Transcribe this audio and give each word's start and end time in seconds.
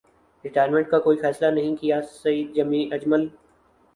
retire 0.45 0.69
minute 0.69 0.87
کا 0.89 0.99
کوئی 0.99 1.17
فیصلہ 1.17 1.51
نہیں 1.51 1.75
کیاسعید 1.75 2.57
اجمل 2.93 3.27